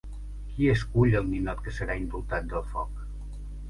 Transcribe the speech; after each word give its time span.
Qui 0.53 0.69
escull 0.71 1.19
el 1.21 1.29
ninot 1.35 1.63
que 1.69 1.77
serà 1.79 2.01
indultat 2.05 2.53
del 2.57 2.69
foc? 2.77 3.09